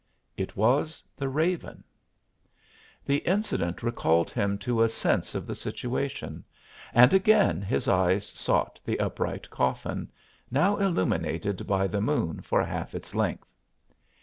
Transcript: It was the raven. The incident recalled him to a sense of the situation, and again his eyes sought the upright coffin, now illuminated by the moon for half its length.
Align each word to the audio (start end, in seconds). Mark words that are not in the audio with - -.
It 0.35 0.57
was 0.57 1.03
the 1.15 1.29
raven. 1.29 1.83
The 3.05 3.17
incident 3.17 3.83
recalled 3.83 4.31
him 4.31 4.57
to 4.57 4.81
a 4.81 4.89
sense 4.89 5.35
of 5.35 5.45
the 5.45 5.53
situation, 5.53 6.43
and 6.91 7.13
again 7.13 7.61
his 7.61 7.87
eyes 7.87 8.25
sought 8.25 8.81
the 8.83 8.99
upright 8.99 9.47
coffin, 9.51 10.09
now 10.49 10.77
illuminated 10.77 11.67
by 11.67 11.85
the 11.85 12.01
moon 12.01 12.41
for 12.41 12.65
half 12.65 12.95
its 12.95 13.13
length. 13.13 13.53